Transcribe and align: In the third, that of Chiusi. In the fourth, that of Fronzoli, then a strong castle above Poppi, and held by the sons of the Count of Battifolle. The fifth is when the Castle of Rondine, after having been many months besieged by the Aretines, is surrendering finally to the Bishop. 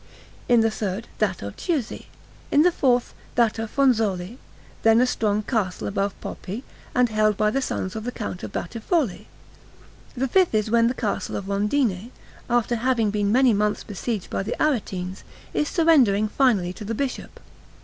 In 0.49 0.61
the 0.61 0.71
third, 0.71 1.07
that 1.19 1.43
of 1.43 1.55
Chiusi. 1.57 2.07
In 2.51 2.63
the 2.63 2.71
fourth, 2.71 3.13
that 3.35 3.59
of 3.59 3.69
Fronzoli, 3.69 4.39
then 4.81 4.99
a 4.99 5.05
strong 5.05 5.43
castle 5.43 5.85
above 5.87 6.19
Poppi, 6.21 6.63
and 6.95 7.09
held 7.09 7.37
by 7.37 7.51
the 7.51 7.61
sons 7.61 7.95
of 7.95 8.03
the 8.03 8.11
Count 8.11 8.41
of 8.41 8.51
Battifolle. 8.51 9.27
The 10.17 10.27
fifth 10.27 10.55
is 10.55 10.71
when 10.71 10.87
the 10.87 10.95
Castle 10.95 11.35
of 11.35 11.47
Rondine, 11.47 12.09
after 12.49 12.77
having 12.77 13.11
been 13.11 13.31
many 13.31 13.53
months 13.53 13.83
besieged 13.83 14.31
by 14.31 14.41
the 14.41 14.55
Aretines, 14.59 15.21
is 15.53 15.69
surrendering 15.69 16.29
finally 16.29 16.73
to 16.73 16.83
the 16.83 16.95
Bishop. 16.95 17.39